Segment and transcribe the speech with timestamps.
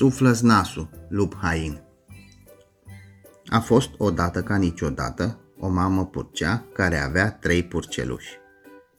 [0.00, 1.82] suflă nasul, lup hain.
[3.46, 8.28] A fost odată ca niciodată o mamă purcea care avea trei purceluși.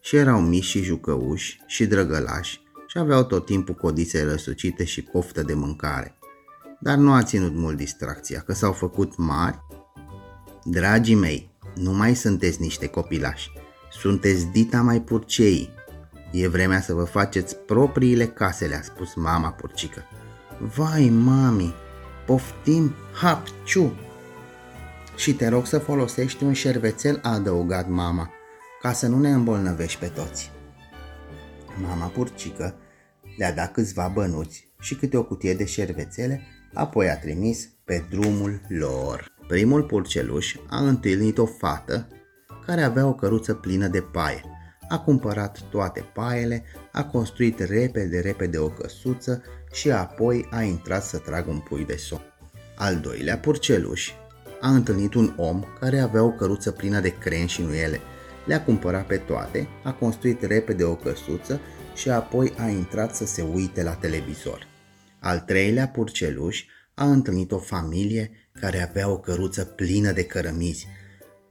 [0.00, 5.42] Și erau mici și jucăuși și drăgălași și aveau tot timpul codițe răsucite și poftă
[5.42, 6.18] de mâncare.
[6.80, 9.58] Dar nu a ținut mult distracția, că s-au făcut mari.
[10.64, 13.50] Dragii mei, nu mai sunteți niște copilași,
[13.90, 15.70] sunteți dita mai purcei.
[16.32, 20.02] E vremea să vă faceți propriile case, le-a spus mama purcică.
[20.64, 21.74] Vai, mami,
[22.26, 23.96] poftim, hapciu!
[25.16, 28.30] Și te rog să folosești un șervețel, a adăugat mama,
[28.82, 30.50] ca să nu ne îmbolnăvești pe toți.
[31.80, 32.74] Mama purcică
[33.36, 36.40] le-a dat câțiva bănuți și câte o cutie de șervețele,
[36.74, 39.34] apoi a trimis pe drumul lor.
[39.48, 42.08] Primul purceluș a întâlnit o fată
[42.66, 44.42] care avea o căruță plină de paie.
[44.88, 49.42] A cumpărat toate paiele, a construit repede, repede o căsuță
[49.72, 52.22] și apoi a intrat să tragă un pui de somn.
[52.76, 54.10] Al doilea purceluș
[54.60, 58.00] a întâlnit un om care avea o căruță plină de cren și nuiele.
[58.46, 61.60] Le-a cumpărat pe toate, a construit repede o căsuță
[61.94, 64.66] și apoi a intrat să se uite la televizor.
[65.18, 70.86] Al treilea purceluș a întâlnit o familie care avea o căruță plină de cărămizi.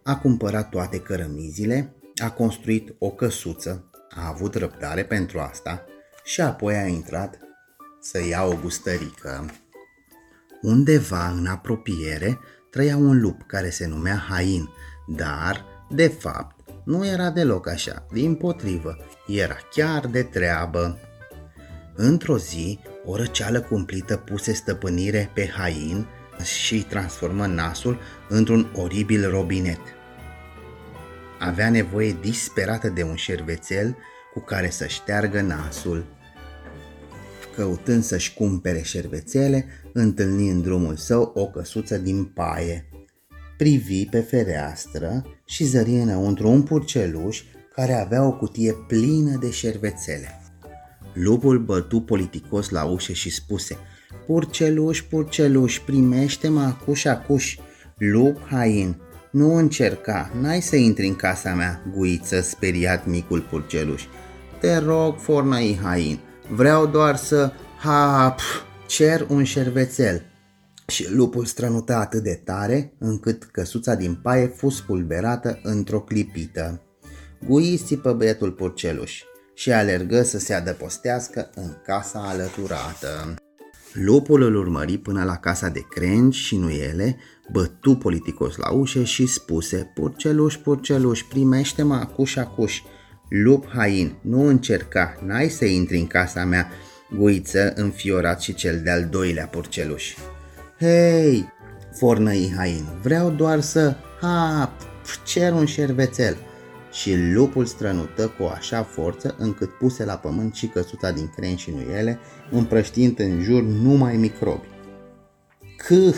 [0.04, 5.86] A cumpărat toate cărămizile, a construit o căsuță, a avut răbdare pentru asta
[6.24, 7.40] și apoi a intrat
[8.02, 9.46] să ia o gustărică.
[10.62, 14.70] Undeva în apropiere trăia un lup care se numea Hain,
[15.08, 21.00] dar, de fapt, nu era deloc așa, din potrivă, era chiar de treabă.
[21.96, 26.08] Într-o zi, o răceală cumplită puse stăpânire pe Hain
[26.44, 29.80] și transformă nasul într-un oribil robinet.
[31.44, 33.98] Avea nevoie disperată de un șervețel
[34.34, 36.06] cu care să șteargă nasul.
[37.56, 42.86] Căutând să-și cumpere șervețele, întâlni în drumul său o căsuță din paie.
[43.58, 47.44] Privi pe fereastră și zări înăuntru un purceluș
[47.74, 50.42] care avea o cutie plină de șervețele.
[51.14, 53.78] Lupul bătu politicos la ușă și spuse
[54.26, 57.58] Purceluș, purceluș, primește-mă acuș, acuș.
[57.98, 58.98] Lup hain,
[59.32, 64.04] nu încerca, n-ai să intri în casa mea, guiță, speriat micul purceluș.
[64.60, 66.20] Te rog, fornăi hain,
[66.50, 67.52] vreau doar să...
[67.78, 68.44] Ha, pf,
[68.88, 70.22] cer un șervețel.
[70.88, 76.82] Și lupul strănuta atât de tare încât căsuța din paie fus spulberată într-o clipită.
[77.48, 79.22] Gui pe băietul purceluș
[79.54, 83.36] și alergă să se adăpostească în casa alăturată.
[83.94, 87.18] Lupul îl urmări până la casa de crengi și nuiele,
[87.52, 92.82] bătu politicos la ușă și spuse Purceluș, purceluș, primește-mă acuș, acuș.
[93.30, 96.70] Lup hain, nu încerca, n-ai să intri în casa mea,
[97.18, 100.16] guiță înfiorat și cel de-al doilea purceluș.
[100.80, 101.54] Hei,
[101.98, 103.96] fornăi hain, vreau doar să...
[104.22, 104.74] Ha,
[105.26, 106.38] cer un șervețel
[106.92, 111.72] și lupul strănută cu așa forță încât puse la pământ și căsuța din cren și
[111.72, 112.20] nuiele,
[112.52, 114.68] împrăștiind în jur numai microbi.
[115.78, 116.16] Câh!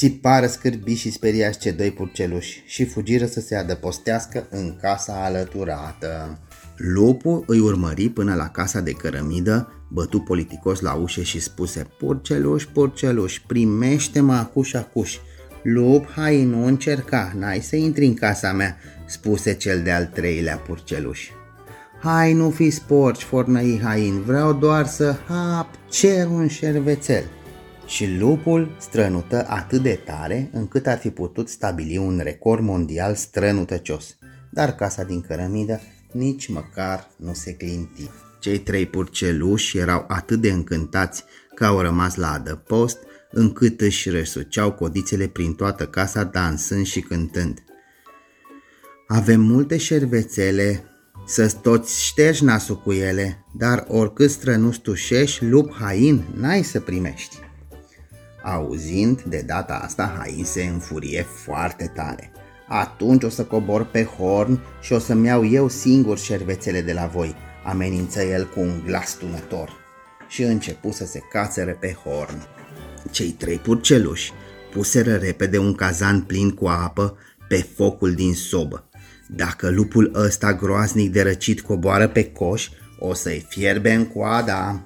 [0.00, 6.38] Țipară scârbi și speriați ce doi purceluși și fugiră să se adăpostească în casa alăturată.
[6.76, 12.64] Lupul îi urmări până la casa de cărămidă, bătu politicos la ușă și spuse Purceluș,
[12.64, 15.18] purceluș, primește-mă acuș, acuș.
[15.62, 18.76] Lup, hai, nu încerca, n-ai să intri în casa mea,
[19.06, 21.28] spuse cel de-al treilea purceluș.
[22.00, 27.24] Hai, nu fi sporci, fornăi hain, vreau doar să hap, cer un șervețel.
[27.86, 34.16] Și lupul strănută atât de tare încât ar fi putut stabili un record mondial strănutăcios.
[34.50, 35.80] Dar casa din cărămidă
[36.12, 38.10] nici măcar nu se clinti.
[38.40, 42.98] Cei trei purceluși erau atât de încântați că au rămas la adăpost,
[43.30, 47.64] încât își răsuceau codițele prin toată casa dansând și cântând.
[49.06, 50.84] Avem multe șervețele,
[51.26, 57.36] să toți ștergi nasul cu ele, dar oricât strănustușești, lup hain, n-ai să primești.
[58.42, 62.32] Auzind de data asta, Hain se înfurie foarte tare.
[62.68, 67.06] Atunci o să cobor pe horn și o să-mi iau eu singur șervețele de la
[67.06, 67.34] voi,
[67.64, 69.70] amenință el cu un glas tunător.
[70.28, 72.46] Și începu să se cațere pe horn.
[73.10, 74.32] Cei trei purceluși
[74.72, 77.16] puseră repede un cazan plin cu apă
[77.48, 78.88] pe focul din sobă.
[79.28, 82.68] Dacă lupul ăsta groaznic de răcit coboară pe coș,
[82.98, 84.84] o să-i fierbe în coada.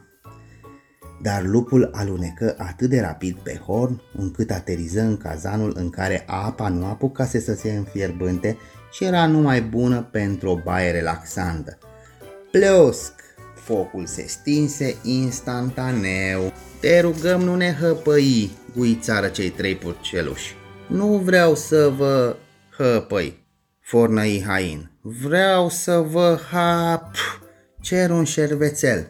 [1.22, 6.68] Dar lupul alunecă atât de rapid pe horn încât ateriză în cazanul în care apa
[6.68, 8.56] nu apucase să se înfierbânte
[8.92, 11.78] și era numai bună pentru o baie relaxantă.
[12.50, 13.13] Plosc!
[13.64, 16.52] Focul se stinse instantaneu.
[16.80, 20.54] Te rugăm nu ne hăpăi, guițară cei trei purceluși.
[20.86, 22.36] Nu vreau să vă
[22.76, 23.46] hăpăi,
[23.80, 24.90] fornăi hain.
[25.00, 27.14] Vreau să vă hap,
[27.80, 29.08] cer un șervețel.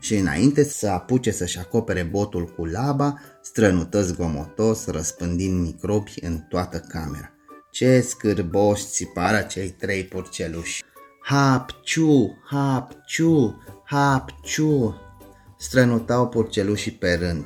[0.00, 6.78] Și înainte să apuce să-și acopere botul cu laba, strănută zgomotos, răspândind microbi în toată
[6.88, 7.32] camera.
[7.70, 10.84] Ce scârboși țipară cei trei purceluși.
[11.28, 15.00] Hapciu, hapciu, hapciu,
[15.58, 17.44] strănutau purcelușii pe rând.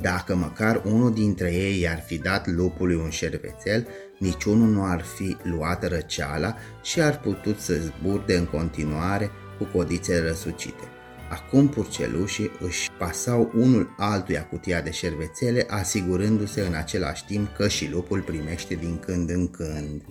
[0.00, 3.86] Dacă măcar unul dintre ei i-ar fi dat lupului un șervețel,
[4.18, 10.18] niciunul nu ar fi luat răceala și ar putut să zburde în continuare cu codițe
[10.18, 10.84] răsucite.
[11.30, 17.90] Acum purcelușii își pasau unul altuia cutia de șervețele, asigurându-se în același timp că și
[17.90, 20.02] lupul primește din când în când.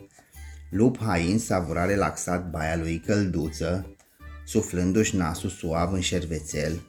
[0.69, 3.96] Lup Hain savura relaxat baia lui călduță,
[4.46, 6.81] suflându-și nasul suav în șervețel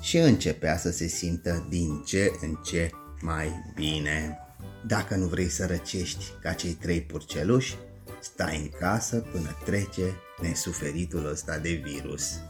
[0.00, 2.90] și începea să se simtă din ce în ce
[3.20, 4.38] mai bine.
[4.86, 7.76] Dacă nu vrei să răcești ca cei trei purceluși,
[8.20, 12.40] stai în casă până trece nesuferitul ăsta de virus.